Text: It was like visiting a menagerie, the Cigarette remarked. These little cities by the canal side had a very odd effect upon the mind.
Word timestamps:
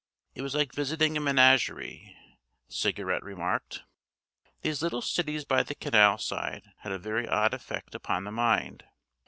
It 0.33 0.41
was 0.41 0.55
like 0.55 0.73
visiting 0.73 1.15
a 1.15 1.19
menagerie, 1.19 2.17
the 2.65 2.73
Cigarette 2.73 3.21
remarked. 3.21 3.83
These 4.63 4.81
little 4.81 5.03
cities 5.03 5.45
by 5.45 5.61
the 5.61 5.75
canal 5.75 6.17
side 6.17 6.71
had 6.79 6.91
a 6.91 6.97
very 6.97 7.27
odd 7.27 7.53
effect 7.53 7.93
upon 7.93 8.23
the 8.23 8.31
mind. 8.31 8.83